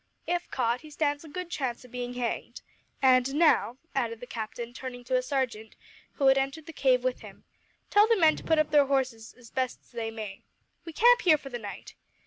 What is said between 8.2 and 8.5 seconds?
to